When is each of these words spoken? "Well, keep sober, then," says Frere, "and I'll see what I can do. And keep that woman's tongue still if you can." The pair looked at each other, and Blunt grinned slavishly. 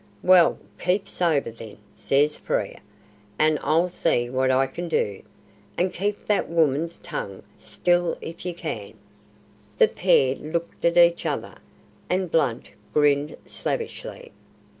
"Well, 0.23 0.57
keep 0.79 1.07
sober, 1.07 1.51
then," 1.51 1.77
says 1.93 2.35
Frere, 2.35 2.79
"and 3.37 3.59
I'll 3.61 3.87
see 3.87 4.31
what 4.31 4.49
I 4.49 4.65
can 4.65 4.89
do. 4.89 5.21
And 5.77 5.93
keep 5.93 6.25
that 6.25 6.49
woman's 6.49 6.97
tongue 6.97 7.43
still 7.59 8.17
if 8.19 8.43
you 8.43 8.55
can." 8.55 8.95
The 9.77 9.87
pair 9.87 10.33
looked 10.33 10.85
at 10.85 10.97
each 10.97 11.23
other, 11.27 11.53
and 12.09 12.31
Blunt 12.31 12.69
grinned 12.95 13.35
slavishly. 13.45 14.31